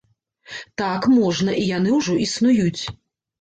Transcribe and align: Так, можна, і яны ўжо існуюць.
Так, 0.81 1.05
можна, 1.17 1.51
і 1.65 1.67
яны 1.77 1.93
ўжо 1.99 2.17
існуюць. 2.25 2.81